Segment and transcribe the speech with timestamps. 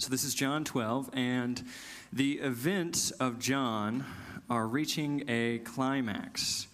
[0.00, 1.60] So, this is John 12, and
[2.12, 4.04] the events of John
[4.48, 6.68] are reaching a climax.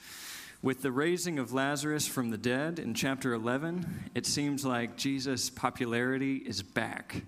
[0.60, 5.49] With the raising of Lazarus from the dead in chapter 11, it seems like Jesus'
[5.49, 7.25] popularity is back,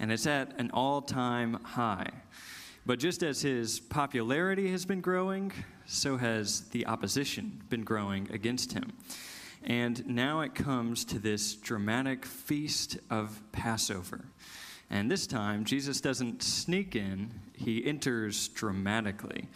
[0.00, 2.10] and it's at an all time high.
[2.84, 5.52] But just as his popularity has been growing,
[5.86, 8.92] so has the opposition been growing against him.
[9.62, 14.24] And now it comes to this dramatic feast of Passover.
[14.90, 19.48] And this time, Jesus doesn't sneak in, he enters dramatically.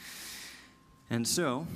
[1.09, 1.67] And so,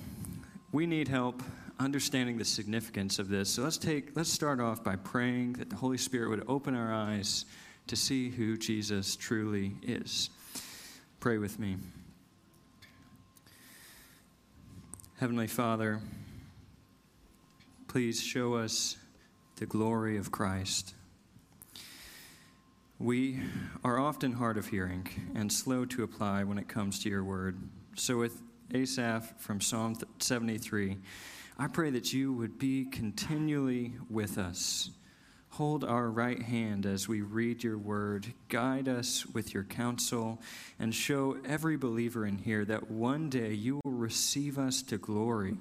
[0.73, 1.43] we need help
[1.79, 3.51] understanding the significance of this.
[3.51, 6.93] So let's take let's start off by praying that the Holy Spirit would open our
[6.93, 7.45] eyes
[7.87, 10.31] to see who Jesus truly is.
[11.21, 11.77] Pray with me.
[15.19, 16.01] Heavenly Father,
[17.89, 18.97] please show us
[19.57, 20.95] the glory of Christ.
[22.99, 23.41] We
[23.85, 27.59] are often hard of hearing and slow to apply when it comes to your word.
[27.95, 28.41] So, with
[28.73, 30.97] Asaph from Psalm 73,
[31.59, 34.93] I pray that you would be continually with us.
[35.51, 38.33] Hold our right hand as we read your word.
[38.49, 40.41] Guide us with your counsel
[40.79, 45.59] and show every believer in here that one day you will receive us to glory.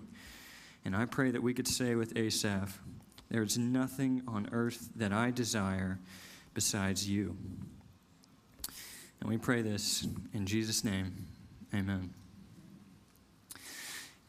[0.86, 2.80] And I pray that we could say with Asaph,
[3.28, 6.00] There is nothing on earth that I desire
[6.56, 7.38] besides you.
[9.20, 11.28] And we pray this in Jesus' name.
[11.74, 12.14] Amen.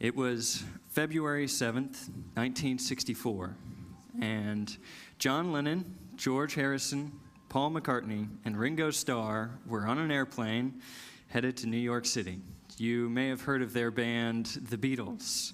[0.01, 3.57] It was February 7th, 1964,
[4.21, 4.77] and
[5.19, 7.13] John Lennon, George Harrison,
[7.49, 10.83] Paul McCartney, and Ringo Starr were on an airplane
[11.29, 12.41] headed to New York City.
[12.77, 15.53] You may have heard of their band, The Beatles.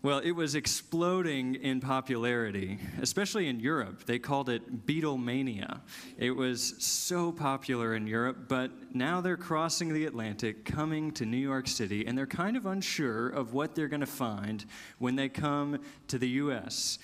[0.00, 4.04] Well, it was exploding in popularity, especially in Europe.
[4.06, 5.80] They called it Beatlemania.
[6.16, 11.36] It was so popular in Europe, but now they're crossing the Atlantic, coming to New
[11.36, 14.64] York City, and they're kind of unsure of what they're going to find
[15.00, 17.00] when they come to the U.S.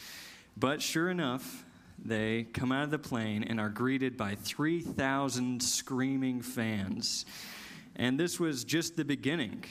[0.56, 1.64] But sure enough,
[1.98, 7.26] they come out of the plane and are greeted by 3,000 screaming fans.
[7.96, 9.64] And this was just the beginning.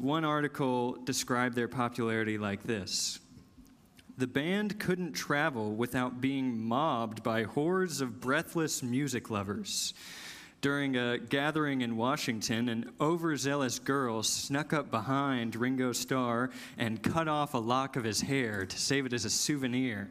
[0.00, 3.20] One article described their popularity like this
[4.16, 9.92] The band couldn't travel without being mobbed by hordes of breathless music lovers.
[10.62, 17.28] During a gathering in Washington, an overzealous girl snuck up behind Ringo Starr and cut
[17.28, 20.08] off a lock of his hair to save it as a souvenir.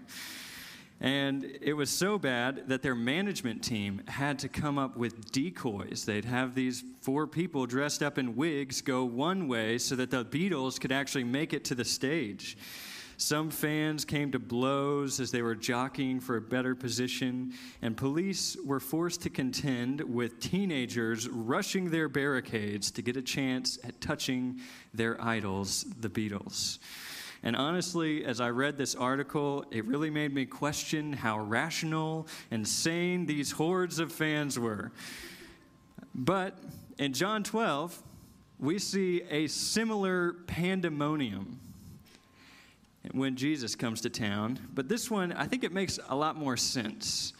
[1.02, 6.04] And it was so bad that their management team had to come up with decoys.
[6.04, 10.26] They'd have these four people dressed up in wigs go one way so that the
[10.26, 12.58] Beatles could actually make it to the stage.
[13.16, 18.56] Some fans came to blows as they were jockeying for a better position, and police
[18.66, 24.62] were forced to contend with teenagers rushing their barricades to get a chance at touching
[24.94, 26.80] their idols, the Beatles.
[27.44, 32.68] And honestly, as I read this article, it really made me question how rational and
[32.68, 34.92] sane these hordes of fans were.
[36.14, 36.58] But
[36.98, 38.02] in John 12,
[38.60, 41.60] we see a similar pandemonium
[43.12, 44.60] when Jesus comes to town.
[44.74, 47.34] But this one, I think it makes a lot more sense.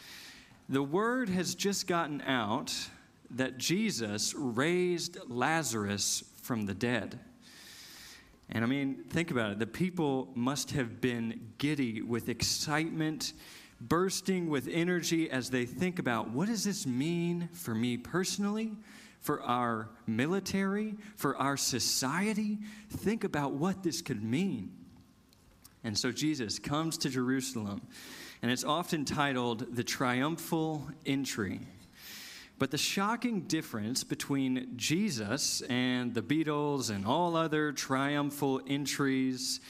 [0.68, 2.74] The word has just gotten out
[3.32, 7.20] that Jesus raised Lazarus from the dead.
[8.52, 9.58] And I mean, think about it.
[9.58, 13.32] The people must have been giddy with excitement,
[13.80, 18.72] bursting with energy as they think about what does this mean for me personally,
[19.20, 22.58] for our military, for our society?
[22.88, 24.72] Think about what this could mean.
[25.84, 27.80] And so Jesus comes to Jerusalem,
[28.42, 31.60] and it's often titled the triumphal entry.
[32.60, 39.60] But the shocking difference between Jesus and the Beatles and all other triumphal entries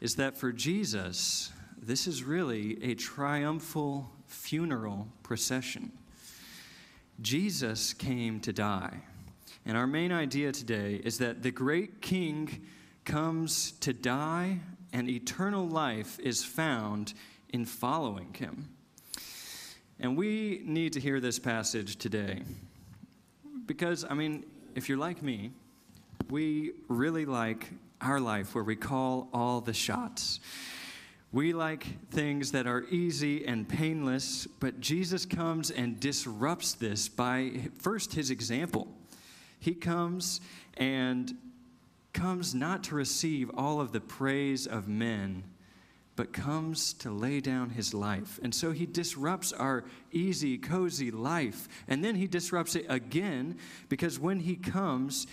[0.00, 5.90] is that for Jesus, this is really a triumphal funeral procession.
[7.20, 9.00] Jesus came to die.
[9.66, 12.64] And our main idea today is that the great king
[13.04, 14.60] comes to die,
[14.92, 17.14] and eternal life is found
[17.48, 18.68] in following him.
[20.00, 22.42] And we need to hear this passage today.
[23.66, 24.44] Because, I mean,
[24.74, 25.52] if you're like me,
[26.30, 30.40] we really like our life where we call all the shots.
[31.30, 37.70] We like things that are easy and painless, but Jesus comes and disrupts this by
[37.78, 38.88] first his example.
[39.58, 40.40] He comes
[40.76, 41.34] and
[42.12, 45.44] comes not to receive all of the praise of men,
[46.14, 48.38] but comes to lay down his life.
[48.42, 51.68] And so he disrupts our easy, cozy life.
[51.88, 53.56] And then he disrupts it again
[53.88, 55.26] because when he comes,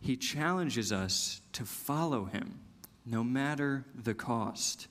[0.00, 2.60] he challenges us to follow him,
[3.06, 4.86] no matter the cost.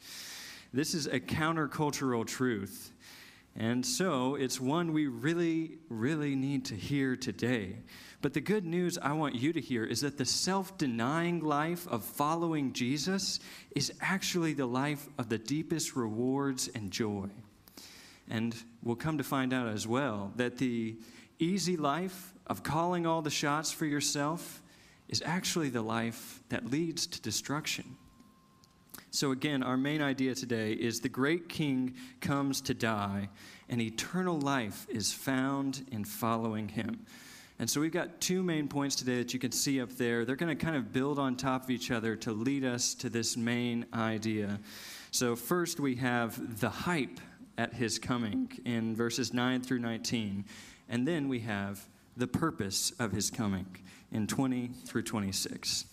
[0.74, 2.92] This is a countercultural truth.
[3.56, 7.78] And so it's one we really, really need to hear today.
[8.22, 11.88] But the good news I want you to hear is that the self denying life
[11.88, 13.40] of following Jesus
[13.76, 17.30] is actually the life of the deepest rewards and joy.
[18.30, 20.98] And we'll come to find out as well that the
[21.40, 24.62] easy life of calling all the shots for yourself
[25.08, 27.96] is actually the life that leads to destruction.
[29.12, 33.30] So, again, our main idea today is the great king comes to die,
[33.70, 37.06] and eternal life is found in following him.
[37.60, 40.26] And so we've got two main points today that you can see up there.
[40.26, 43.10] They're going to kind of build on top of each other to lead us to
[43.10, 44.60] this main idea.
[45.10, 47.20] So, first we have the hype
[47.58, 50.46] at his coming in verses 9 through 19.
[50.90, 51.84] And then we have
[52.16, 53.66] the purpose of his coming
[54.12, 55.86] in 20 through 26.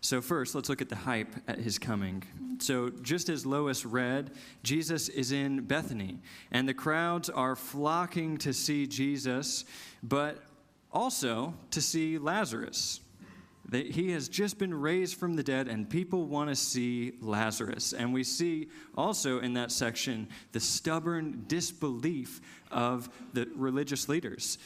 [0.00, 2.22] So, first, let's look at the hype at his coming.
[2.58, 4.30] So, just as Lois read,
[4.62, 9.66] Jesus is in Bethany, and the crowds are flocking to see Jesus,
[10.02, 10.42] but
[10.92, 13.00] also to see Lazarus.
[13.68, 17.92] that He has just been raised from the dead, and people want to see Lazarus.
[17.92, 22.40] And we see also in that section the stubborn disbelief
[22.70, 24.58] of the religious leaders.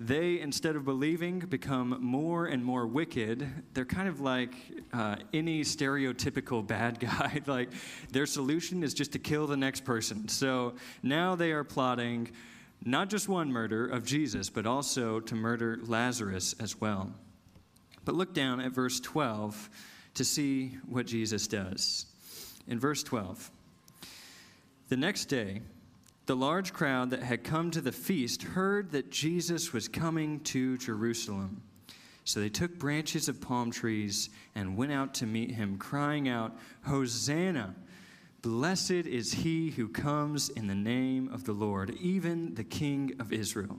[0.00, 3.48] They, instead of believing, become more and more wicked.
[3.74, 4.54] They're kind of like
[4.92, 7.40] uh, any stereotypical bad guy.
[7.46, 7.70] like
[8.10, 10.28] their solution is just to kill the next person.
[10.28, 12.30] So now they are plotting
[12.84, 17.12] not just one murder of Jesus, but also to murder Lazarus as well.
[18.04, 19.70] But look down at verse 12
[20.14, 22.06] to see what Jesus does.
[22.68, 23.50] In verse 12,
[24.88, 25.62] the next day,
[26.26, 30.78] the large crowd that had come to the feast heard that Jesus was coming to
[30.78, 31.62] Jerusalem.
[32.24, 36.56] So they took branches of palm trees and went out to meet him, crying out,
[36.86, 37.74] Hosanna!
[38.44, 43.32] Blessed is he who comes in the name of the Lord, even the King of
[43.32, 43.78] Israel.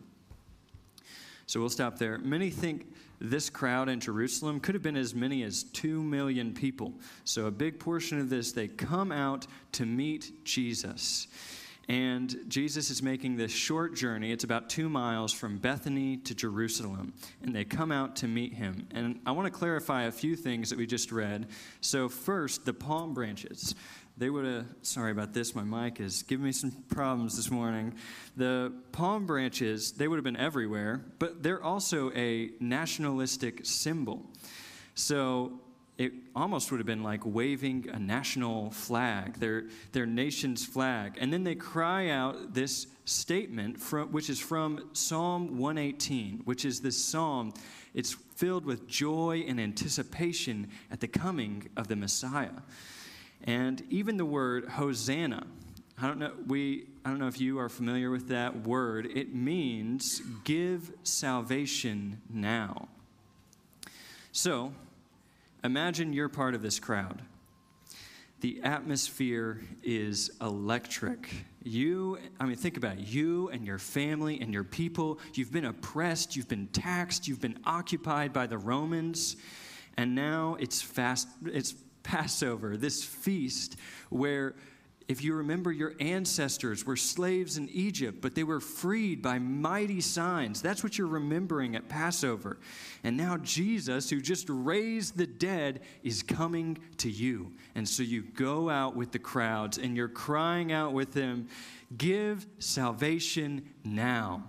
[1.46, 2.18] So we'll stop there.
[2.18, 2.92] Many think
[3.22, 6.96] this crowd in Jerusalem could have been as many as 2 million people.
[7.26, 11.28] So a big portion of this, they come out to meet Jesus.
[11.88, 14.32] And Jesus is making this short journey.
[14.32, 17.14] It's about two miles from Bethany to Jerusalem.
[17.44, 18.88] And they come out to meet him.
[18.90, 21.50] And I want to clarify a few things that we just read.
[21.82, 23.76] So, first, the palm branches
[24.18, 27.94] they would have, sorry about this, my mic is giving me some problems this morning.
[28.38, 34.26] The palm branches, they would have been everywhere, but they're also a nationalistic symbol.
[34.94, 35.60] So
[35.98, 41.18] it almost would have been like waving a national flag, their, their nation's flag.
[41.20, 46.80] And then they cry out this statement, from, which is from Psalm 118, which is
[46.82, 47.54] this psalm.
[47.94, 52.62] It's filled with joy and anticipation at the coming of the Messiah.
[53.46, 55.46] And even the word Hosanna,
[56.02, 59.06] I don't know, we, I don't know if you are familiar with that word.
[59.06, 62.90] It means give salvation now.
[64.32, 64.74] So,
[65.64, 67.22] imagine you're part of this crowd.
[68.42, 71.30] The atmosphere is electric.
[71.64, 73.08] You, I mean, think about it.
[73.08, 77.60] You and your family and your people, you've been oppressed, you've been taxed, you've been
[77.66, 79.38] occupied by the Romans,
[79.98, 81.74] and now it's fast, it's
[82.06, 83.78] Passover, this feast
[84.10, 84.54] where,
[85.08, 90.02] if you remember, your ancestors were slaves in Egypt, but they were freed by mighty
[90.02, 90.62] signs.
[90.62, 92.60] That's what you're remembering at Passover.
[93.04, 97.52] And now Jesus, who just raised the dead, is coming to you.
[97.74, 101.50] And so you go out with the crowds and you're crying out with them,
[101.98, 104.44] Give salvation now.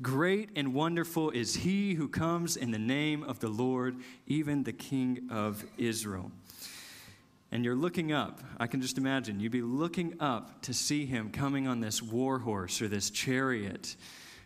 [0.00, 3.96] Great and wonderful is he who comes in the name of the Lord,
[4.26, 6.30] even the King of Israel
[7.50, 11.30] and you're looking up, I can just imagine you'd be looking up to see him
[11.30, 13.96] coming on this war horse or this chariot.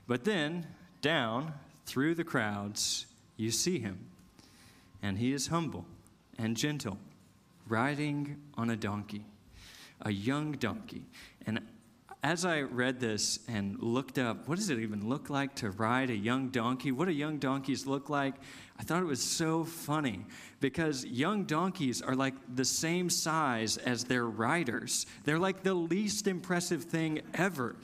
[0.06, 0.66] But then,
[1.00, 1.52] down
[1.84, 3.06] through the crowds,
[3.36, 4.06] you see him.
[5.02, 5.84] And he is humble
[6.38, 6.98] and gentle,
[7.66, 9.24] riding on a donkey,
[10.00, 11.06] a young donkey.
[11.44, 11.60] And
[12.24, 16.08] as I read this and looked up, what does it even look like to ride
[16.08, 16.92] a young donkey?
[16.92, 18.34] What do young donkeys look like?
[18.78, 20.24] I thought it was so funny
[20.60, 25.06] because young donkeys are like the same size as their riders.
[25.24, 27.74] They're like the least impressive thing ever.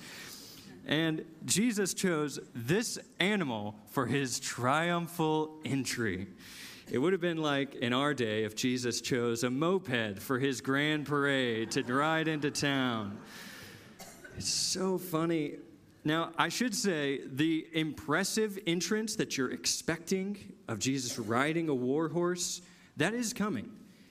[0.86, 6.28] And Jesus chose this animal for his triumphal entry.
[6.90, 10.60] It would have been like in our day if Jesus chose a moped for his
[10.60, 13.18] grand parade to ride into town.
[14.38, 15.54] It's so funny.
[16.04, 22.08] Now, I should say the impressive entrance that you're expecting of Jesus riding a war
[22.08, 22.62] horse,
[22.98, 23.68] that is coming.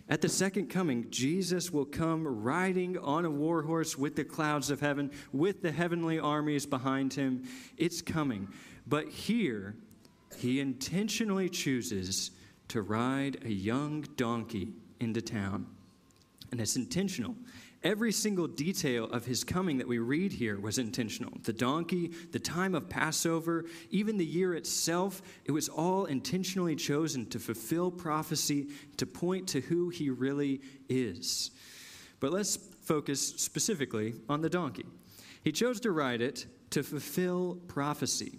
[0.09, 4.69] At the second coming, Jesus will come riding on a war horse with the clouds
[4.69, 7.47] of heaven, with the heavenly armies behind him.
[7.77, 8.49] It's coming.
[8.85, 9.77] But here,
[10.37, 12.31] he intentionally chooses
[12.67, 15.67] to ride a young donkey into town.
[16.51, 17.35] And it's intentional.
[17.87, 21.31] Every single detail of his coming that we read here was intentional.
[21.43, 27.25] The donkey, the time of Passover, even the year itself, it was all intentionally chosen
[27.27, 28.67] to fulfill prophecy,
[28.97, 31.51] to point to who he really is.
[32.19, 34.85] But let's focus specifically on the donkey.
[35.45, 38.37] He chose to ride it to fulfill prophecy.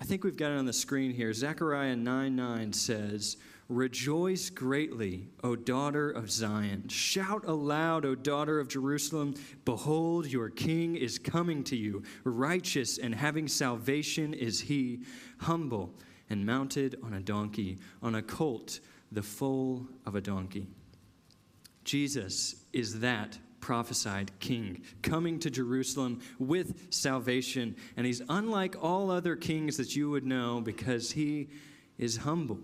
[0.00, 1.32] I think we've got it on the screen here.
[1.32, 6.88] Zechariah 9 9 says, Rejoice greatly, O daughter of Zion.
[6.88, 9.34] Shout aloud, O daughter of Jerusalem.
[9.66, 12.02] Behold, your king is coming to you.
[12.24, 15.00] Righteous and having salvation is he,
[15.40, 15.94] humble
[16.30, 18.80] and mounted on a donkey, on a colt,
[19.12, 20.66] the foal of a donkey.
[21.84, 27.76] Jesus is that prophesied king, coming to Jerusalem with salvation.
[27.98, 31.48] And he's unlike all other kings that you would know because he
[31.98, 32.60] is humble.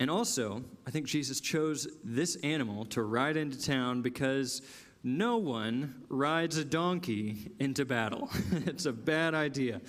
[0.00, 4.62] And also, I think Jesus chose this animal to ride into town because
[5.04, 8.30] no one rides a donkey into battle.
[8.66, 9.80] it's a bad idea.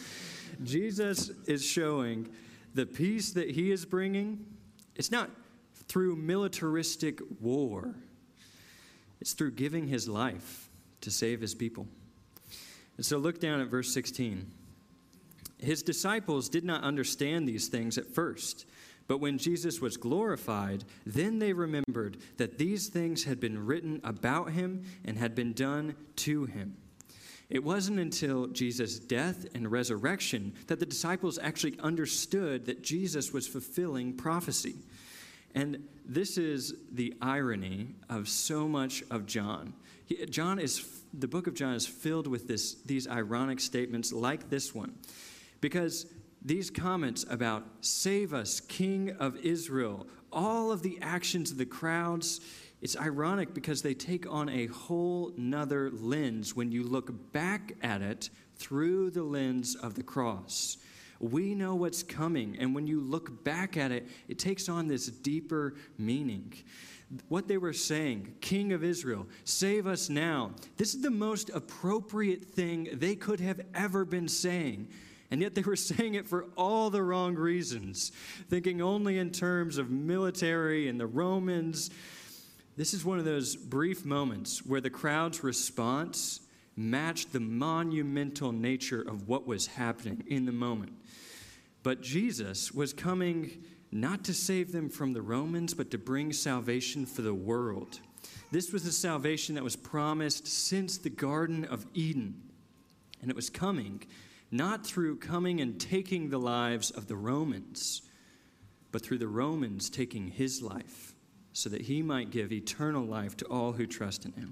[0.64, 2.30] Jesus is showing
[2.74, 4.46] the peace that he is bringing.
[4.96, 5.32] It's not
[5.88, 7.96] through militaristic war,
[9.22, 10.70] it's through giving his life
[11.02, 11.88] to save his people.
[12.98, 14.52] And so look down at verse 16.
[15.58, 18.66] His disciples did not understand these things at first.
[19.08, 24.52] But when Jesus was glorified, then they remembered that these things had been written about
[24.52, 26.78] him and had been done to him.
[27.50, 33.48] It wasn't until Jesus' death and resurrection that the disciples actually understood that Jesus was
[33.48, 34.76] fulfilling prophecy.
[35.54, 39.74] And this is the irony of so much of John.
[40.30, 44.76] John is the book of John is filled with this, these ironic statements like this
[44.76, 44.96] one.
[45.62, 46.06] Because
[46.46, 52.40] these comments about save us, King of Israel, all of the actions of the crowds,
[52.82, 58.04] it's ironic because they take on a whole nother lens when you look back at
[58.04, 60.78] it through the lens of the cross.
[61.20, 65.08] We know what's coming, and when you look back at it, it takes on this
[65.08, 66.54] deeper meaning.
[67.28, 70.52] What they were saying, King of Israel, save us now.
[70.78, 74.90] This is the most appropriate thing they could have ever been saying
[75.36, 78.14] and yet they were saying it for all the wrong reasons,
[78.50, 81.90] thinking only in terms of military and the Romans.
[82.78, 86.40] This is one of those brief moments where the crowd's response
[86.78, 90.94] matched the monumental nature of what was happening in the moment.
[91.84, 93.62] But Jesus was coming
[93.92, 98.00] not to save them from the Romans, but to bring salvation for the world.
[98.54, 102.42] This was the salvation that was promised since the Garden of Eden,
[103.22, 104.02] and it was coming
[104.52, 108.02] not through coming and taking the lives of the Romans,
[108.92, 111.14] but through the Romans taking his life
[111.54, 114.52] so that he might give eternal life to all who trust in him.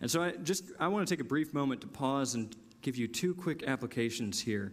[0.00, 2.96] And so I just I want to take a brief moment to pause and give
[2.96, 4.72] you two quick applications here.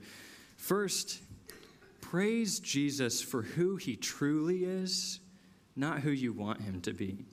[0.58, 1.22] First,
[2.02, 5.20] praise Jesus for who he truly is,
[5.76, 7.26] not who you want him to be.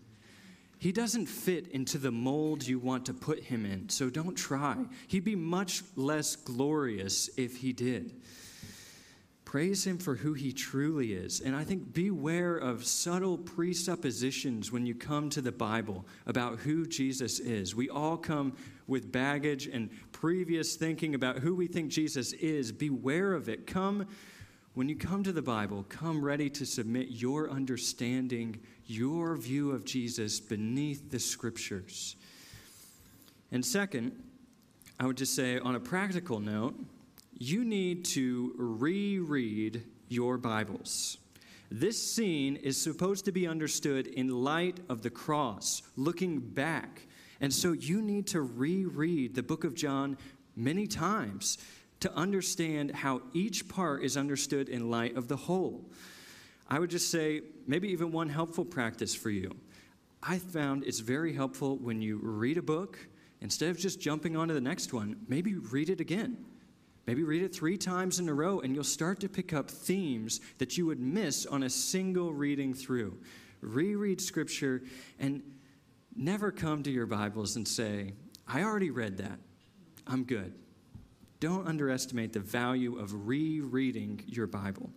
[0.80, 4.78] He doesn't fit into the mold you want to put him in, so don't try.
[5.08, 8.14] He'd be much less glorious if he did.
[9.44, 11.42] Praise him for who he truly is.
[11.42, 16.86] And I think beware of subtle presuppositions when you come to the Bible about who
[16.86, 17.74] Jesus is.
[17.74, 18.56] We all come
[18.86, 22.72] with baggage and previous thinking about who we think Jesus is.
[22.72, 23.66] Beware of it.
[23.66, 24.06] Come,
[24.74, 29.84] when you come to the Bible, come ready to submit your understanding, your view of
[29.84, 32.14] Jesus beneath the scriptures.
[33.50, 34.12] And second,
[35.00, 36.78] I would just say on a practical note,
[37.36, 41.18] you need to reread your Bibles.
[41.70, 47.06] This scene is supposed to be understood in light of the cross, looking back.
[47.40, 50.16] And so you need to reread the book of John
[50.54, 51.58] many times
[52.00, 55.84] to understand how each part is understood in light of the whole.
[56.68, 59.56] I would just say, maybe even one helpful practice for you.
[60.22, 62.98] I found it's very helpful when you read a book,
[63.40, 66.44] instead of just jumping on to the next one, maybe read it again.
[67.06, 70.40] Maybe read it three times in a row, and you'll start to pick up themes
[70.58, 73.18] that you would miss on a single reading through.
[73.62, 74.82] Reread Scripture
[75.18, 75.42] and
[76.14, 78.12] never come to your Bibles and say,
[78.46, 79.38] I already read that.
[80.06, 80.54] I'm good.
[81.40, 84.90] Don't underestimate the value of rereading your Bible.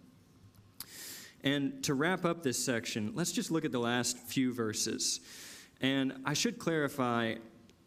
[1.41, 5.19] And to wrap up this section, let's just look at the last few verses.
[5.81, 7.35] And I should clarify,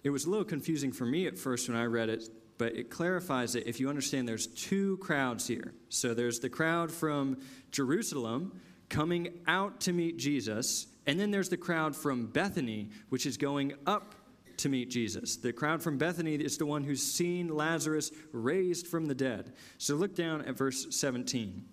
[0.05, 2.25] it was a little confusing for me at first when I read it,
[2.59, 5.75] but it clarifies it if you understand there's two crowds here.
[5.89, 7.39] So there's the crowd from
[7.71, 13.37] Jerusalem coming out to meet Jesus, and then there's the crowd from Bethany, which is
[13.37, 14.15] going up
[14.59, 15.37] to meet Jesus.
[15.37, 19.53] The crowd from Bethany is the one who's seen Lazarus raised from the dead.
[19.79, 21.65] So look down at verse 17.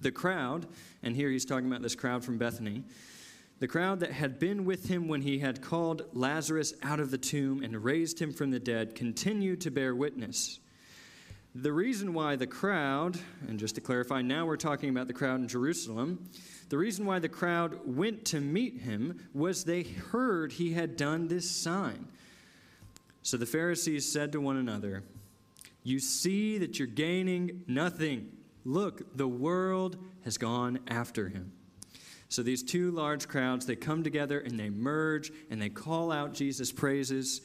[0.00, 0.66] The crowd,
[1.02, 2.84] and here he's talking about this crowd from Bethany,
[3.58, 7.18] the crowd that had been with him when he had called Lazarus out of the
[7.18, 10.60] tomb and raised him from the dead continued to bear witness.
[11.54, 13.18] The reason why the crowd,
[13.48, 16.30] and just to clarify, now we're talking about the crowd in Jerusalem,
[16.70, 21.26] the reason why the crowd went to meet him was they heard he had done
[21.26, 22.06] this sign.
[23.22, 25.02] So the Pharisees said to one another,
[25.82, 28.30] You see that you're gaining nothing.
[28.64, 31.52] Look, the world has gone after him.
[32.28, 36.34] So these two large crowds, they come together and they merge and they call out
[36.34, 37.40] Jesus' praises.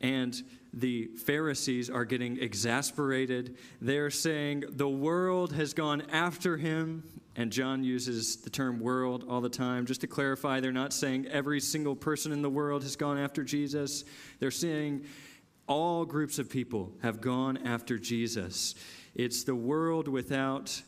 [0.00, 0.40] And
[0.72, 3.56] the Pharisees are getting exasperated.
[3.80, 7.02] They're saying, The world has gone after him.
[7.40, 9.86] And John uses the term world all the time.
[9.86, 13.42] Just to clarify, they're not saying every single person in the world has gone after
[13.42, 14.04] Jesus.
[14.40, 15.06] They're saying
[15.66, 18.74] all groups of people have gone after Jesus.
[19.14, 20.82] It's the world without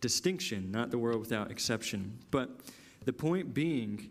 [0.00, 2.18] distinction, not the world without exception.
[2.32, 2.58] But
[3.04, 4.10] the point being,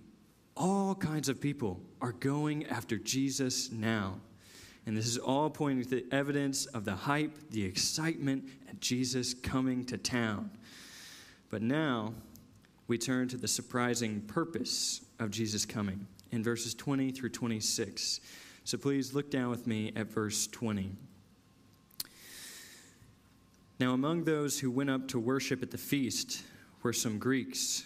[0.55, 4.21] all kinds of people are going after Jesus now.
[4.85, 9.33] And this is all pointing to the evidence of the hype, the excitement at Jesus
[9.33, 10.49] coming to town.
[11.49, 12.13] But now
[12.87, 18.19] we turn to the surprising purpose of Jesus coming in verses 20 through 26.
[18.63, 20.91] So please look down with me at verse 20.
[23.79, 26.43] Now, among those who went up to worship at the feast
[26.81, 27.85] were some Greeks.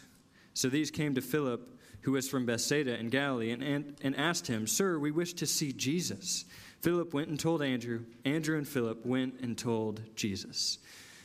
[0.53, 1.67] So these came to Philip,
[2.01, 5.45] who was from Bethsaida in Galilee, and, and, and asked him, Sir, we wish to
[5.45, 6.45] see Jesus.
[6.81, 8.05] Philip went and told Andrew.
[8.25, 10.79] Andrew and Philip went and told Jesus.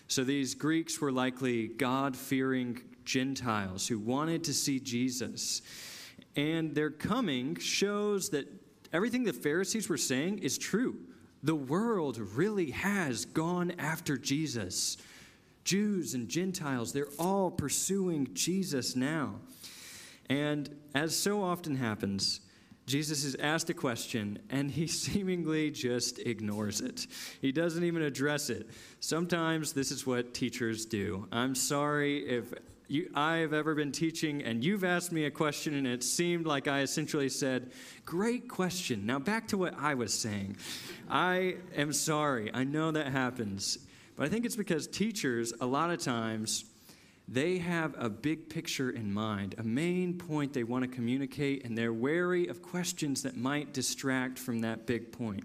[0.09, 5.62] So these Greeks were likely God fearing Gentiles who wanted to see Jesus.
[6.37, 8.47] And their coming shows that
[8.92, 10.97] everything the Pharisees were saying is true.
[11.42, 14.97] The world really has gone after Jesus.
[15.64, 19.37] Jews and Gentiles, they're all pursuing Jesus now.
[20.29, 22.40] And as so often happens,
[22.87, 27.07] Jesus is asked a question and he seemingly just ignores it.
[27.40, 28.68] He doesn't even address it.
[29.01, 31.27] Sometimes this is what teachers do.
[31.33, 32.55] I'm sorry if
[32.88, 36.46] you, I have ever been teaching and you've asked me a question and it seemed
[36.46, 37.72] like I essentially said,
[38.05, 39.05] Great question.
[39.05, 40.57] Now back to what I was saying.
[41.11, 42.51] I am sorry.
[42.55, 43.79] I know that happens.
[44.16, 46.64] But I think it's because teachers, a lot of times,
[47.29, 51.77] they have a big picture in mind, a main point they want to communicate, and
[51.77, 55.43] they're wary of questions that might distract from that big point.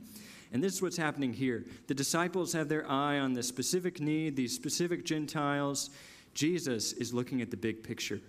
[0.53, 1.65] And this is what's happening here.
[1.87, 5.89] The disciples have their eye on this specific need, these specific Gentiles.
[6.33, 8.21] Jesus is looking at the big picture.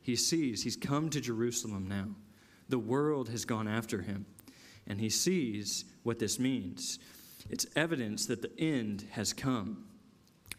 [0.00, 2.08] He sees he's come to Jerusalem now.
[2.68, 4.26] The world has gone after him,
[4.88, 6.98] and he sees what this means.
[7.48, 9.84] It's evidence that the end has come.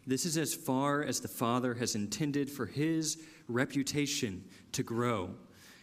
[0.06, 5.32] This is as far as the Father has intended for his reputation to grow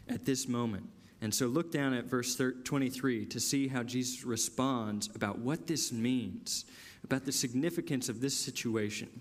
[0.08, 0.88] at this moment.
[1.22, 5.92] And so look down at verse 23 to see how Jesus responds about what this
[5.92, 6.64] means,
[7.04, 9.20] about the significance of this situation.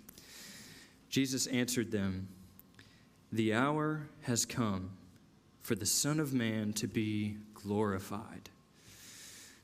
[1.09, 2.29] Jesus answered them,
[3.31, 4.91] The hour has come
[5.61, 8.49] for the Son of Man to be glorified.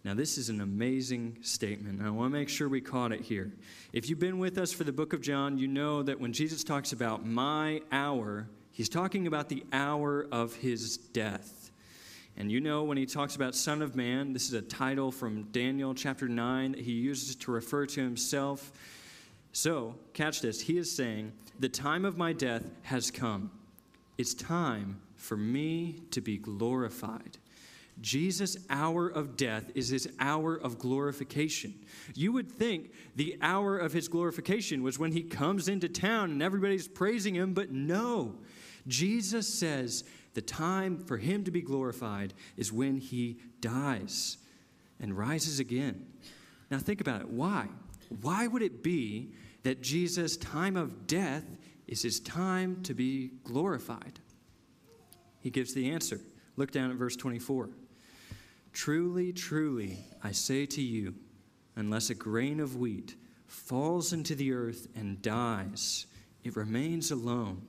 [0.05, 1.99] Now, this is an amazing statement.
[1.99, 3.51] I want to make sure we caught it here.
[3.91, 6.63] If you've been with us for the book of John, you know that when Jesus
[6.63, 11.71] talks about my hour, he's talking about the hour of his death.
[12.37, 15.45] And you know, when he talks about Son of Man, this is a title from
[15.45, 18.73] Daniel chapter 9 that he uses to refer to himself.
[19.53, 20.61] So, catch this.
[20.61, 23.49] He is saying, The time of my death has come.
[24.19, 27.39] It's time for me to be glorified.
[28.01, 31.73] Jesus' hour of death is his hour of glorification.
[32.13, 36.43] You would think the hour of his glorification was when he comes into town and
[36.43, 38.35] everybody's praising him, but no.
[38.87, 40.03] Jesus says
[40.33, 44.37] the time for him to be glorified is when he dies
[44.99, 46.05] and rises again.
[46.69, 47.29] Now, think about it.
[47.29, 47.69] Why?
[48.21, 49.31] why would it be
[49.63, 51.43] that Jesus' time of death
[51.87, 54.19] is his time to be glorified?
[55.39, 56.19] He gives the answer.
[56.55, 57.69] Look down at verse 24.
[58.75, 61.15] Truly, truly, I say to you,
[61.77, 63.15] unless a grain of wheat
[63.47, 66.07] falls into the earth and dies,
[66.43, 67.65] it remains alone.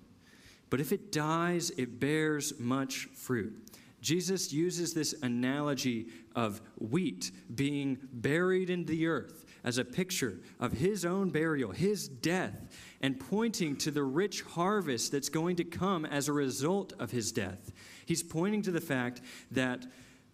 [0.68, 3.54] But if it dies, it bears much fruit.
[4.00, 10.72] Jesus uses this analogy of wheat being buried in the earth as a picture of
[10.72, 16.04] his own burial, his death, and pointing to the rich harvest that's going to come
[16.04, 17.70] as a result of his death.
[18.06, 19.20] He's pointing to the fact
[19.52, 19.86] that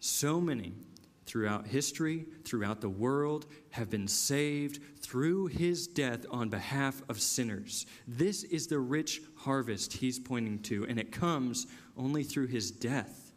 [0.02, 0.72] so many
[1.26, 7.86] throughout history, throughout the world, have been saved through his death on behalf of sinners.
[8.08, 13.32] This is the rich harvest he's pointing to, and it comes only through his death.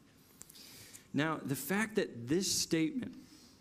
[1.13, 3.13] Now, the fact that this statement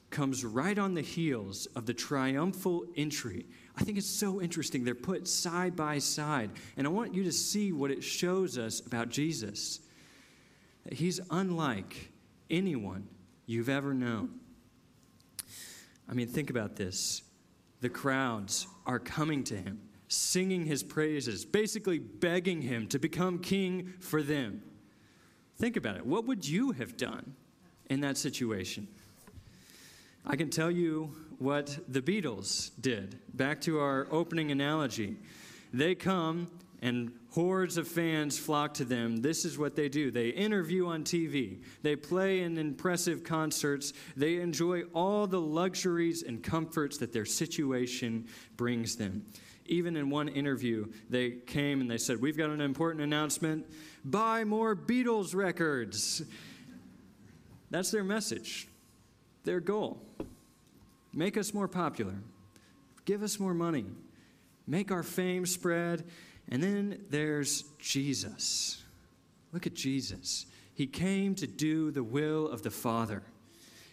[0.08, 3.44] comes right on the heels of the triumphal entry,
[3.76, 4.82] I think it's so interesting.
[4.82, 8.80] They're put side by side, and I want you to see what it shows us
[8.80, 9.80] about Jesus.
[10.84, 12.12] That He's unlike
[12.50, 13.08] anyone
[13.46, 14.40] you've ever known.
[16.08, 17.22] I mean, think about this.
[17.80, 23.94] The crowds are coming to him, singing his praises, basically begging him to become king
[24.00, 24.62] for them.
[25.56, 26.06] Think about it.
[26.06, 27.34] What would you have done
[27.90, 28.88] in that situation?
[30.26, 33.18] I can tell you what the Beatles did.
[33.34, 35.16] Back to our opening analogy.
[35.72, 36.50] They come
[36.84, 39.16] and hordes of fans flock to them.
[39.16, 44.36] This is what they do they interview on TV, they play in impressive concerts, they
[44.36, 49.24] enjoy all the luxuries and comforts that their situation brings them.
[49.66, 53.66] Even in one interview, they came and they said, We've got an important announcement
[54.04, 56.22] buy more Beatles records.
[57.70, 58.68] That's their message,
[59.44, 60.02] their goal.
[61.14, 62.16] Make us more popular,
[63.06, 63.86] give us more money,
[64.66, 66.04] make our fame spread
[66.48, 68.82] and then there's Jesus.
[69.52, 70.46] Look at Jesus.
[70.74, 73.22] He came to do the will of the Father.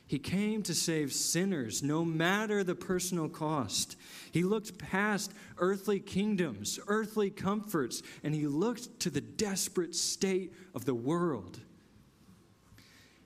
[0.08, 3.96] He came to save sinners, no matter the personal cost.
[4.32, 10.84] He looked past earthly kingdoms, earthly comforts, and he looked to the desperate state of
[10.84, 11.62] the world.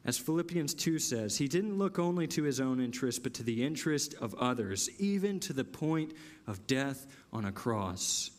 [0.05, 3.65] As Philippians 2 says, he didn't look only to his own interest, but to the
[3.65, 6.13] interest of others, even to the point
[6.45, 8.29] of death on a cross.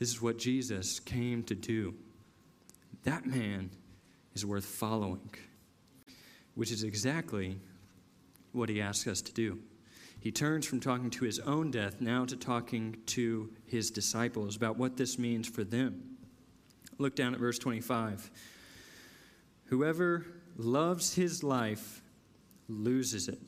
[0.00, 1.94] This is what Jesus came to do.
[3.04, 3.70] That man
[4.34, 5.30] is worth following,
[6.54, 7.60] which is exactly
[8.52, 9.58] what he asks us to do.
[10.18, 14.78] He turns from talking to his own death now to talking to his disciples about
[14.78, 16.16] what this means for them.
[16.96, 18.30] Look down at verse 25.
[19.66, 20.24] Whoever
[20.56, 22.00] loves his life
[22.68, 23.38] loses it.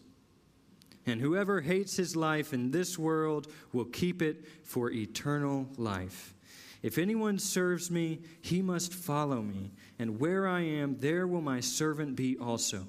[1.07, 6.35] And whoever hates his life in this world will keep it for eternal life.
[6.83, 11.61] If anyone serves me, he must follow me, and where I am, there will my
[11.61, 12.87] servant be also.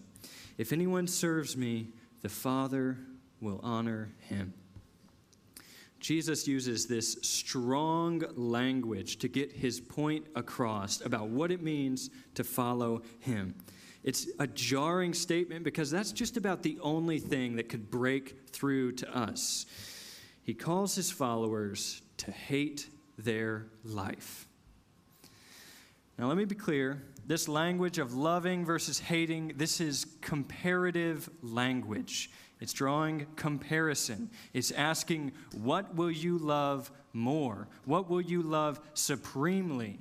[0.57, 1.89] If anyone serves me,
[2.21, 2.97] the Father
[3.39, 4.53] will honor him.
[5.99, 12.43] Jesus uses this strong language to get his point across about what it means to
[12.43, 13.55] follow him.
[14.03, 18.93] It's a jarring statement because that's just about the only thing that could break through
[18.93, 19.65] to us.
[20.43, 24.47] He calls his followers to hate their life.
[26.17, 32.29] Now, let me be clear this language of loving versus hating, this is comparative language.
[32.59, 34.29] It's drawing comparison.
[34.53, 37.67] It's asking, what will you love more?
[37.85, 39.99] What will you love supremely?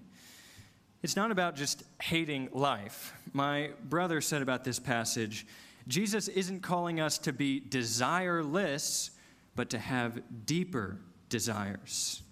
[1.03, 3.15] It's not about just hating life.
[3.33, 5.47] My brother said about this passage
[5.89, 9.11] Jesus isn't calling us to be desireless,
[9.57, 12.23] but to have deeper desires.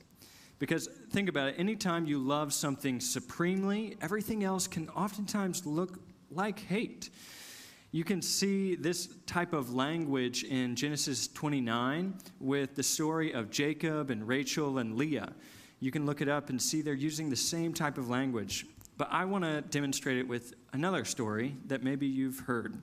[0.60, 5.98] Because think about it anytime you love something supremely, everything else can oftentimes look
[6.30, 7.08] like hate.
[7.92, 14.10] You can see this type of language in Genesis 29 with the story of Jacob
[14.10, 15.32] and Rachel and Leah.
[15.80, 18.66] You can look it up and see they're using the same type of language.
[18.98, 22.76] But I want to demonstrate it with another story that maybe you've heard.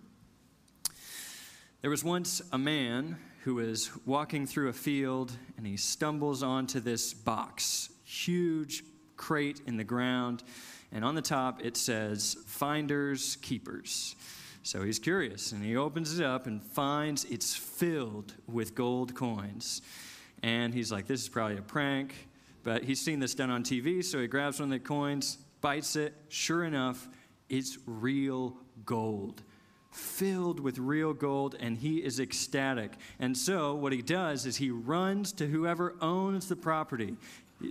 [1.82, 6.81] There was once a man who is walking through a field and he stumbles onto
[6.81, 8.83] this box, huge
[9.15, 10.43] crate in the ground,
[10.91, 14.17] and on the top it says, Finders, Keepers.
[14.63, 19.81] So he's curious and he opens it up and finds it's filled with gold coins.
[20.43, 22.27] And he's like, This is probably a prank,
[22.65, 25.95] but he's seen this done on TV, so he grabs one of the coins, bites
[25.95, 26.13] it.
[26.27, 27.07] Sure enough,
[27.47, 29.41] it's real gold
[29.91, 32.93] filled with real gold, and he is ecstatic.
[33.19, 37.17] And so, what he does is he runs to whoever owns the property.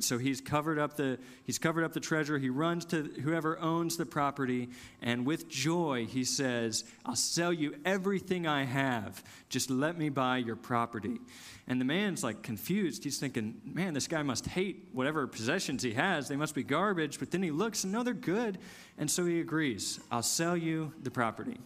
[0.00, 2.38] So he's covered up the he's covered up the treasure.
[2.38, 4.68] He runs to whoever owns the property,
[5.00, 9.22] and with joy he says, "I'll sell you everything I have.
[9.48, 11.20] Just let me buy your property."
[11.68, 13.05] And the man's like confused.
[13.05, 16.26] He's thinking, "Man, this guy must hate whatever possessions he has.
[16.26, 18.59] They must be garbage." But then he looks, and no, they're good.
[18.98, 21.61] And so he agrees, "I'll sell you the property."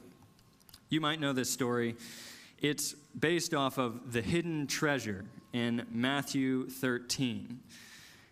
[0.91, 1.95] You might know this story.
[2.59, 7.61] It's based off of the hidden treasure in Matthew 13.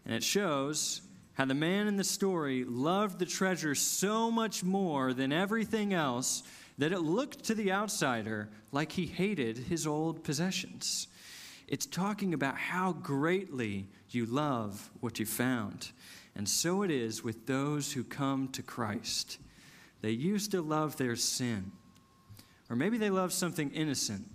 [0.05, 1.03] And it shows
[1.35, 6.43] how the man in the story loved the treasure so much more than everything else
[6.79, 11.07] that it looked to the outsider like he hated his old possessions.
[11.69, 15.93] It's talking about how greatly you love what you found.
[16.35, 19.39] And so it is with those who come to Christ.
[20.01, 21.71] They used to love their sin
[22.71, 24.29] or maybe they loved something innocent,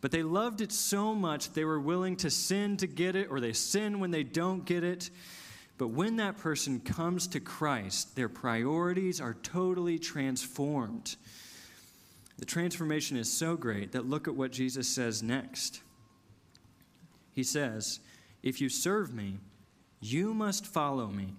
[0.00, 3.40] but they loved it so much they were willing to sin to get it, or
[3.40, 5.10] they sin when they don't get it.
[5.76, 11.16] But when that person comes to Christ, their priorities are totally transformed.
[12.38, 15.82] The transformation is so great that look at what Jesus says next.
[17.32, 18.00] He says,
[18.42, 19.38] If you serve me,
[20.00, 21.34] you must follow me,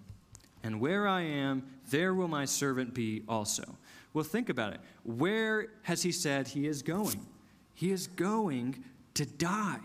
[0.63, 3.77] and where I am, there will my servant be also.
[4.13, 4.81] Well, think about it.
[5.03, 7.25] Where has he said he is going?
[7.73, 9.79] He is going to die.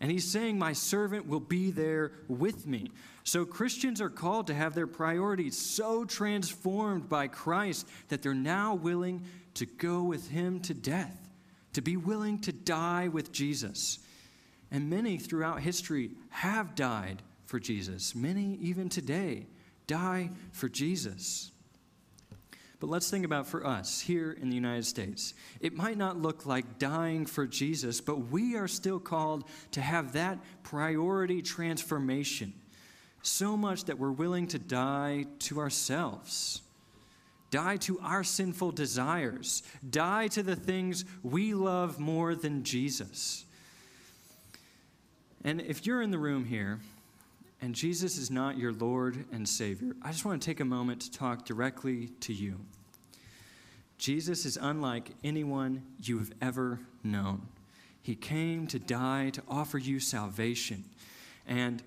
[0.00, 2.90] And he's saying, My servant will be there with me.
[3.24, 8.74] So Christians are called to have their priorities so transformed by Christ that they're now
[8.74, 9.22] willing
[9.54, 11.28] to go with him to death,
[11.72, 13.98] to be willing to die with Jesus.
[14.70, 18.14] And many throughout history have died for Jesus.
[18.14, 19.46] Many, even today,
[19.86, 21.50] die for Jesus.
[22.80, 25.34] But let's think about for us here in the United States.
[25.60, 30.12] It might not look like dying for Jesus, but we are still called to have
[30.12, 32.52] that priority transformation
[33.22, 36.62] so much that we're willing to die to ourselves,
[37.50, 43.44] die to our sinful desires, die to the things we love more than Jesus.
[45.44, 46.78] And if you're in the room here
[47.60, 51.00] and Jesus is not your Lord and Savior, I just want to take a moment
[51.02, 52.60] to talk directly to you.
[53.98, 57.48] Jesus is unlike anyone you have ever known.
[58.00, 60.84] He came to die to offer you salvation.
[61.46, 61.82] And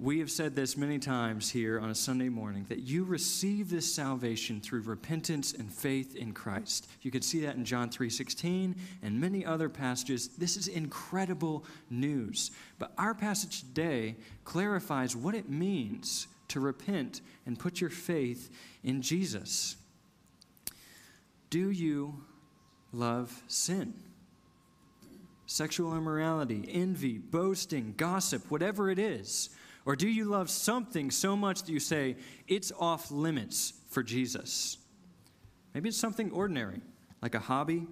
[0.00, 3.92] we have said this many times here on a Sunday morning that you receive this
[3.92, 6.88] salvation through repentance and faith in Christ.
[7.02, 10.28] You can see that in John 3:16 and many other passages.
[10.28, 12.52] This is incredible news.
[12.78, 18.50] But our passage today clarifies what it means to repent and put your faith
[18.84, 19.74] in Jesus.
[21.50, 22.22] Do you
[22.92, 23.94] love sin?
[25.46, 29.50] Sexual immorality, envy, boasting, gossip, whatever it is.
[29.88, 34.76] Or do you love something so much that you say, it's off limits for Jesus?
[35.72, 36.82] Maybe it's something ordinary,
[37.22, 37.86] like a hobby.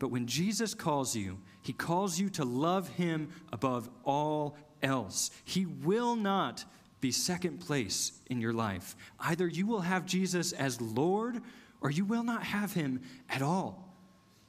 [0.00, 5.30] But when Jesus calls you, he calls you to love him above all else.
[5.44, 6.64] He will not
[7.00, 8.96] be second place in your life.
[9.20, 11.40] Either you will have Jesus as Lord
[11.80, 13.94] or you will not have him at all,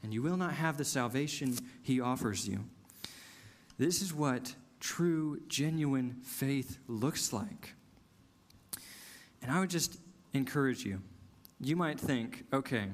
[0.02, 2.62] and you will not have the salvation he offers you.
[3.78, 7.74] This is what true, genuine faith looks like.
[9.42, 10.00] And I would just
[10.34, 11.02] encourage you.
[11.62, 12.88] You might think, okay,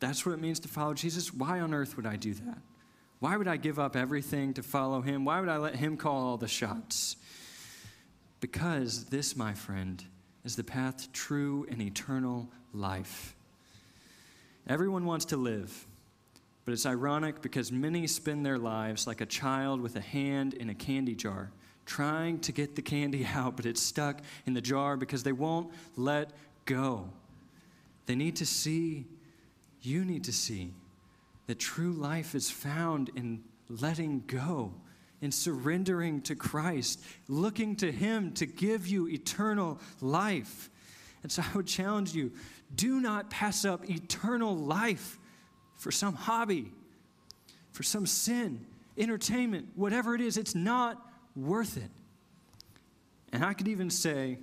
[0.00, 1.32] that's what it means to follow Jesus.
[1.32, 2.58] Why on earth would I do that?
[3.20, 5.24] Why would I give up everything to follow him?
[5.24, 7.16] Why would I let him call all the shots?
[8.40, 10.04] Because this, my friend,
[10.44, 13.34] is the path to true and eternal life.
[14.68, 15.86] Everyone wants to live,
[16.68, 20.68] but it's ironic because many spend their lives like a child with a hand in
[20.68, 21.50] a candy jar,
[21.86, 25.72] trying to get the candy out, but it's stuck in the jar because they won't
[25.96, 26.30] let
[26.66, 27.08] go.
[28.04, 29.06] They need to see,
[29.80, 30.74] you need to see,
[31.46, 34.74] that true life is found in letting go,
[35.22, 40.68] in surrendering to Christ, looking to Him to give you eternal life.
[41.22, 42.30] And so I would challenge you
[42.76, 45.18] do not pass up eternal life
[45.78, 46.70] for some hobby,
[47.72, 48.66] for some sin,
[48.98, 50.36] entertainment, whatever it is.
[50.36, 51.00] It's not
[51.34, 51.90] worth it.
[53.32, 54.38] And I could even say,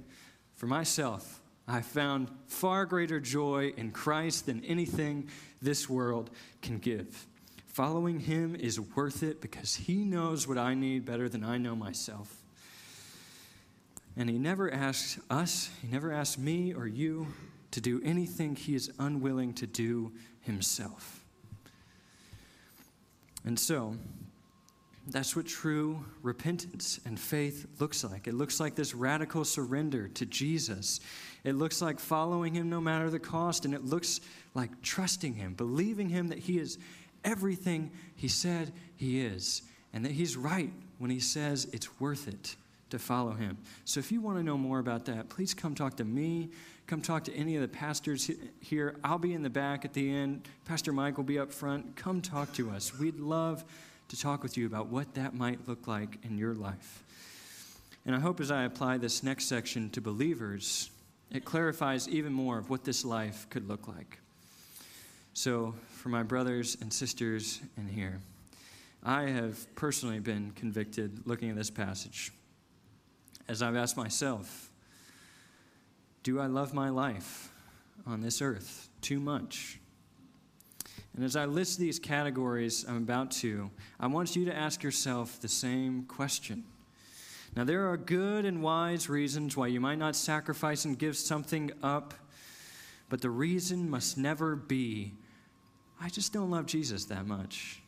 [0.56, 5.30] for myself, I found far greater joy in Christ than anything
[5.62, 6.30] this world
[6.62, 7.28] can give.
[7.68, 11.76] Following Him is worth it because He knows what I need better than I know
[11.76, 12.42] myself.
[14.16, 17.28] And He never asks us, He never asks me or you
[17.76, 21.25] to do anything he is unwilling to do himself.
[23.46, 23.96] And so,
[25.08, 28.28] that's what true repentance and faith looks like.
[28.28, 31.00] It looks like this radical surrender to Jesus.
[31.44, 34.20] It looks like following him no matter the cost, and it looks
[34.56, 36.80] like trusting him, believing him that he is
[37.24, 39.62] everything he said he is,
[39.94, 42.56] and that he's right when he says it's worth it
[42.90, 43.58] to follow him.
[43.84, 46.50] So if you want to know more about that, please come talk to me.
[46.88, 48.30] Come talk to any of the pastors
[48.62, 48.96] here.
[49.04, 50.48] I'll be in the back at the end.
[50.66, 51.96] Pastor Mike will be up front.
[51.96, 52.98] Come talk to us.
[52.98, 53.64] We'd love
[54.10, 57.04] to talk with you about what that might look like in your life.
[58.06, 60.92] And I hope as I apply this next section to believers,
[61.32, 64.20] it clarifies even more of what this life could look like.
[65.34, 68.22] So, for my brothers and sisters in here,
[69.04, 72.32] I have personally been convicted looking at this passage
[73.48, 74.72] as I've asked myself,
[76.24, 77.52] do I love my life
[78.08, 79.80] on this earth too much?
[81.16, 85.40] And as I list these categories I'm about to, I want you to ask yourself
[85.40, 86.64] the same question.
[87.56, 91.72] Now, there are good and wise reasons why you might not sacrifice and give something
[91.82, 92.14] up,
[93.08, 95.14] but the reason must never be,
[96.02, 97.82] I just don't love Jesus that much.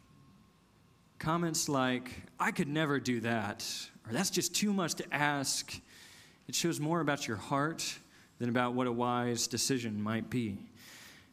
[1.19, 3.67] Comments like, I could never do that,
[4.07, 5.79] or that's just too much to ask,
[6.47, 7.97] it shows more about your heart
[8.39, 10.57] than about what a wise decision might be.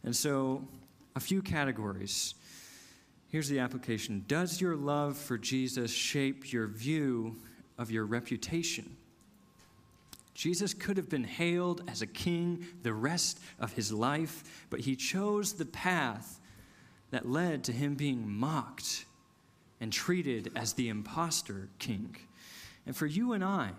[0.02, 0.66] And so,
[1.16, 2.34] a few categories.
[3.28, 7.36] Here's the application Does your love for Jesus shape your view
[7.78, 8.96] of your reputation?
[10.34, 14.96] Jesus could have been hailed as a king the rest of his life, but he
[14.96, 16.40] chose the path
[17.12, 19.04] that led to him being mocked
[19.80, 22.16] and treated as the impostor king.
[22.86, 23.70] And for you and I,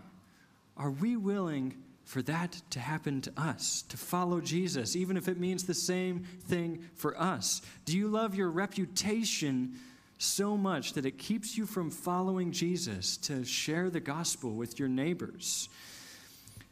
[0.78, 5.40] are we willing for that to happen to us, to follow Jesus, even if it
[5.40, 7.62] means the same thing for us?
[7.86, 9.76] Do you love your reputation
[10.18, 14.88] so much that it keeps you from following Jesus, to share the gospel with your
[14.88, 15.70] neighbors,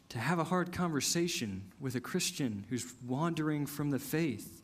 [0.10, 4.62] to have a hard conversation with a Christian who's wandering from the faith,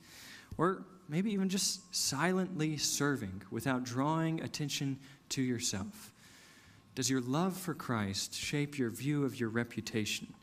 [0.58, 4.98] or maybe even just silently serving without drawing attention
[5.30, 6.14] to yourself?
[7.00, 10.34] Does your love for Christ shape your view of your reputation?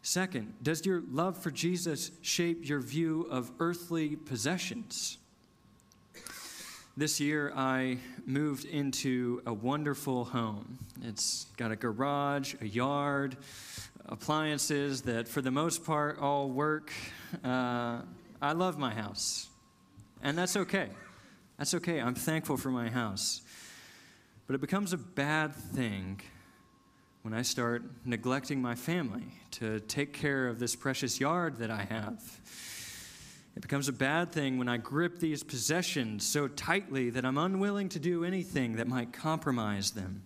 [0.00, 5.18] Second, does your love for Jesus shape your view of earthly possessions?
[6.96, 10.78] This year, I moved into a wonderful home.
[11.04, 13.36] It's got a garage, a yard,
[14.06, 16.90] appliances that, for the most part, all work.
[17.44, 18.00] Uh,
[18.40, 19.50] I love my house,
[20.22, 20.88] and that's okay.
[21.58, 22.00] That's okay.
[22.00, 23.42] I'm thankful for my house.
[24.48, 26.22] But it becomes a bad thing
[27.20, 31.82] when I start neglecting my family to take care of this precious yard that I
[31.82, 32.40] have.
[33.54, 37.90] It becomes a bad thing when I grip these possessions so tightly that I'm unwilling
[37.90, 40.22] to do anything that might compromise them.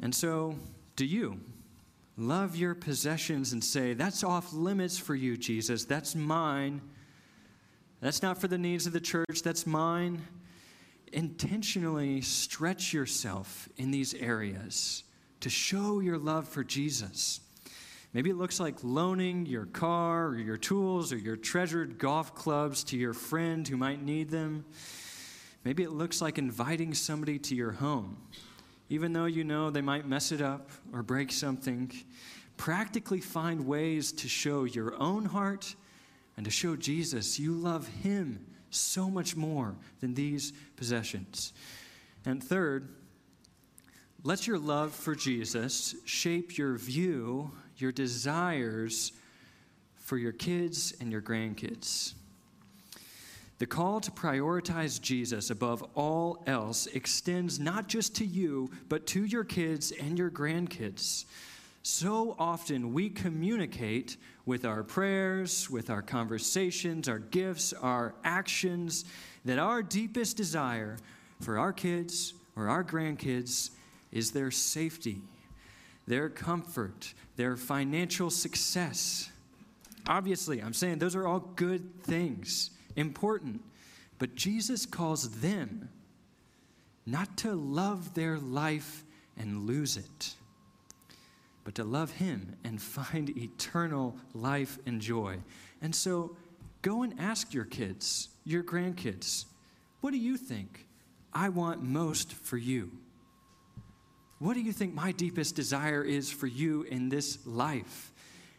[0.00, 0.54] And so,
[0.94, 1.40] do you
[2.16, 5.84] love your possessions and say, That's off limits for you, Jesus.
[5.84, 6.80] That's mine.
[8.00, 9.42] That's not for the needs of the church.
[9.42, 10.22] That's mine
[11.12, 15.04] intentionally stretch yourself in these areas
[15.40, 17.40] to show your love for Jesus.
[18.12, 22.82] Maybe it looks like loaning your car or your tools or your treasured golf clubs
[22.84, 24.64] to your friend who might need them.
[25.64, 28.16] Maybe it looks like inviting somebody to your home,
[28.88, 31.92] even though you know they might mess it up or break something.
[32.56, 35.74] Practically find ways to show your own heart
[36.36, 41.52] and to show Jesus you love Him so much more than these possessions.
[42.24, 42.88] And third,
[44.24, 49.12] let your love for Jesus shape your view, your desires
[49.96, 52.14] for your kids and your grandkids.
[53.58, 59.24] The call to prioritize Jesus above all else extends not just to you, but to
[59.24, 61.24] your kids and your grandkids.
[61.82, 69.04] So often we communicate with our prayers, with our conversations, our gifts, our actions,
[69.44, 70.96] that our deepest desire
[71.40, 73.70] for our kids or our grandkids
[74.10, 75.20] is their safety,
[76.06, 79.30] their comfort, their financial success.
[80.06, 83.62] Obviously, I'm saying those are all good things, important,
[84.18, 85.90] but Jesus calls them
[87.06, 89.04] not to love their life
[89.36, 90.34] and lose it
[91.68, 95.36] but to love Him and find eternal life and joy.
[95.82, 96.34] And so
[96.80, 99.44] go and ask your kids, your grandkids,
[100.00, 100.86] what do you think
[101.30, 102.90] I want most for you?
[104.38, 108.14] What do you think my deepest desire is for you in this life?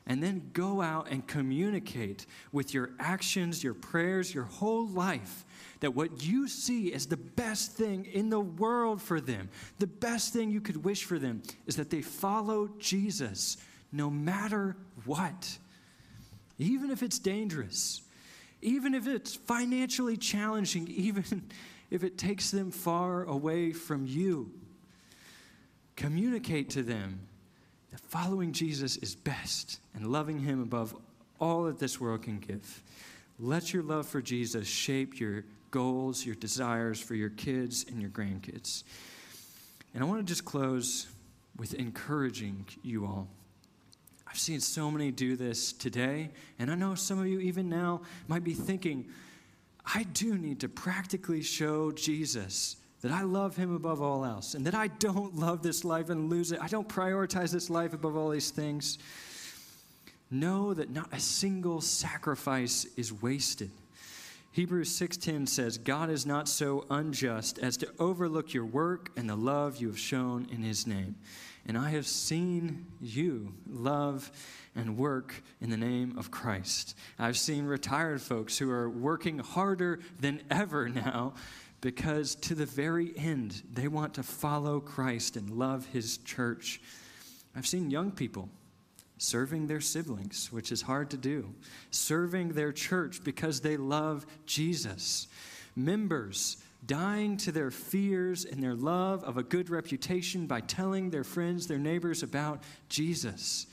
[0.10, 5.46] and then go out and communicate with your actions, your prayers, your whole life
[5.80, 9.50] that what you see is the best thing in the world for them,
[9.80, 13.58] the best thing you could wish for them, is that they follow Jesus
[13.92, 14.76] no matter
[15.06, 15.58] what.
[16.58, 18.02] Even if it's dangerous,
[18.62, 21.44] even if it's financially challenging, even
[21.90, 24.52] if it takes them far away from you.
[25.96, 27.20] Communicate to them
[27.92, 30.96] that following Jesus is best and loving Him above
[31.40, 32.84] all that this world can give.
[33.40, 38.10] Let your love for Jesus shape your goals, your desires for your kids and your
[38.10, 38.84] grandkids.
[39.94, 41.08] And I want to just close
[41.58, 43.28] with encouraging you all.
[44.28, 48.02] I've seen so many do this today, and I know some of you, even now,
[48.28, 49.08] might be thinking,
[49.96, 54.66] I do need to practically show Jesus that I love him above all else and
[54.66, 56.60] that I don't love this life and lose it.
[56.62, 59.00] I don't prioritize this life above all these things.
[60.30, 63.72] Know that not a single sacrifice is wasted.
[64.52, 69.36] Hebrews 6:10 says, "God is not so unjust as to overlook your work and the
[69.36, 71.16] love you have shown in his name.
[71.66, 74.32] And I have seen you love
[74.76, 76.96] and work in the name of Christ.
[77.20, 81.36] I've seen retired folks who are working harder than ever now
[81.82, 86.82] because to the very end they want to follow Christ and love his church.
[87.56, 88.50] I've seen young people
[89.20, 91.54] serving their siblings, which is hard to do,
[91.92, 95.28] serving their church because they love Jesus,
[95.76, 101.26] members dying to their fears and their love of a good reputation by telling their
[101.26, 103.68] friends, their neighbors about Jesus.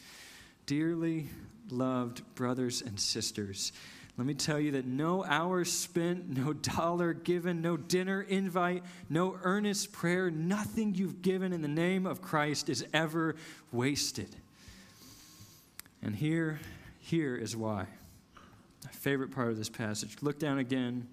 [0.66, 1.28] Dearly
[1.70, 3.72] loved brothers and sisters,
[4.16, 9.38] let me tell you that no hour spent, no dollar given, no dinner invite, no
[9.42, 13.36] earnest prayer, nothing you've given in the name of Christ is ever
[13.70, 14.34] wasted.
[16.07, 16.61] And here,
[17.01, 17.85] here is why.
[18.85, 20.19] My favorite part of this passage.
[20.23, 21.09] Look down again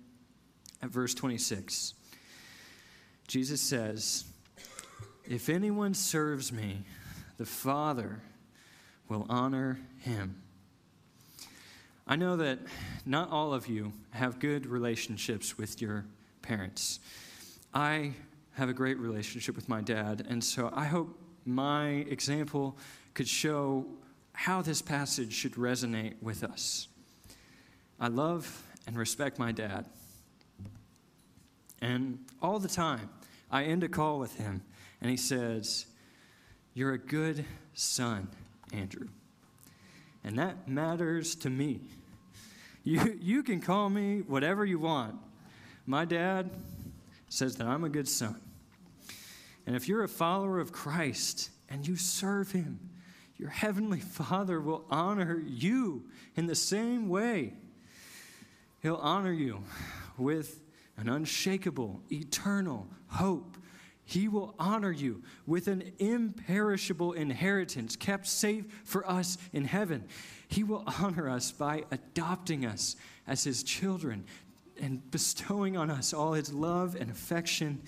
[0.83, 1.95] at verse 26.
[3.27, 4.23] Jesus says,
[5.25, 6.83] If anyone serves me,
[7.39, 8.21] the Father
[9.09, 10.43] will honor him.
[12.05, 12.59] I know that
[13.03, 16.05] not all of you have good relationships with your
[16.43, 16.99] parents.
[17.73, 18.11] I
[18.51, 22.77] have a great relationship with my dad, and so I hope my example
[23.15, 23.87] could show
[24.33, 26.87] how this passage should resonate with us.
[27.99, 29.85] I love and respect my dad.
[31.81, 33.09] And all the time,
[33.51, 34.61] I end a call with him,
[35.01, 35.85] and he says,
[36.73, 38.29] You're a good son,
[38.71, 39.07] Andrew.
[40.23, 41.81] And that matters to me.
[42.83, 45.15] You, you can call me whatever you want.
[45.85, 46.49] My dad
[47.29, 48.39] says that I'm a good son.
[49.65, 52.79] And if you're a follower of Christ and you serve him,
[53.37, 56.05] your heavenly Father will honor you
[56.35, 57.53] in the same way.
[58.81, 59.63] He'll honor you
[60.17, 60.61] with
[60.97, 63.57] an unshakable, eternal hope.
[64.05, 70.05] He will honor you with an imperishable inheritance kept safe for us in heaven.
[70.47, 74.25] He will honor us by adopting us as His children
[74.79, 77.81] and bestowing on us all His love and affection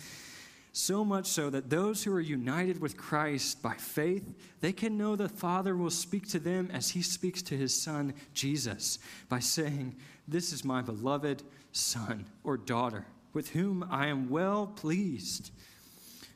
[0.78, 5.15] so much so that those who are united with Christ by faith, they can know
[5.15, 8.99] the Father will speak to them as he speaks to his son Jesus
[9.30, 9.95] by saying,
[10.28, 15.51] "This is my beloved son or daughter, with whom I am well pleased."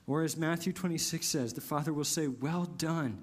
[0.08, 3.22] Or as Matthew 26 says, the Father will say, "Well done,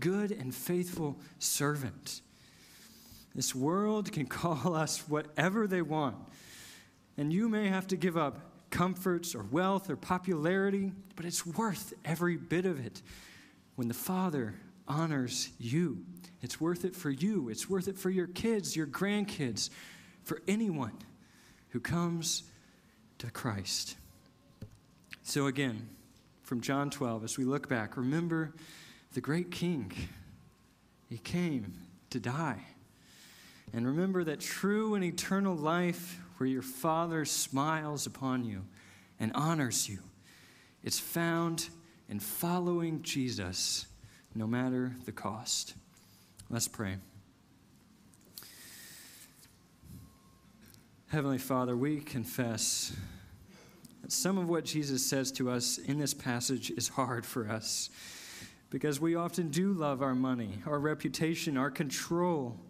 [0.00, 2.22] good and faithful servant."
[3.36, 6.16] This world can call us whatever they want.
[7.16, 11.94] And you may have to give up comforts or wealth or popularity, but it's worth
[12.04, 13.02] every bit of it
[13.76, 14.54] when the Father
[14.88, 16.04] honors you.
[16.42, 19.70] It's worth it for you, it's worth it for your kids, your grandkids,
[20.22, 20.96] for anyone
[21.70, 22.44] who comes
[23.18, 23.96] to Christ.
[25.22, 25.88] So, again,
[26.42, 28.54] from John 12, as we look back, remember
[29.14, 29.92] the great king.
[31.08, 31.74] He came
[32.10, 32.64] to die.
[33.72, 38.64] And remember that true and eternal life where your Father smiles upon you
[39.18, 39.98] and honors you.
[40.82, 41.68] It's found
[42.08, 43.86] in following Jesus
[44.34, 45.74] no matter the cost.
[46.50, 46.96] Let's pray.
[51.08, 52.94] Heavenly Father, we confess
[54.02, 57.90] that some of what Jesus says to us in this passage is hard for us
[58.70, 62.60] because we often do love our money, our reputation, our control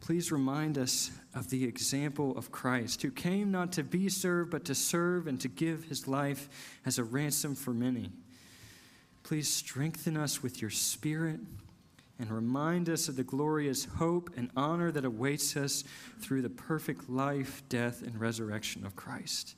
[0.00, 4.64] please remind us of the example of Christ, who came not to be served, but
[4.64, 6.48] to serve and to give his life
[6.84, 8.10] as a ransom for many.
[9.22, 11.40] Please strengthen us with your spirit
[12.18, 15.84] and remind us of the glorious hope and honor that awaits us
[16.20, 19.54] through the perfect life, death, and resurrection of Christ.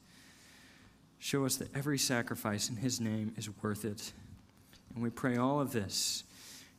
[1.19, 4.13] Show us that every sacrifice in His name is worth it.
[4.95, 6.25] And we pray all of this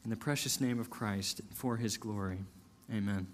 [0.03, 2.39] in the precious name of Christ for His glory.
[2.93, 3.28] Amen.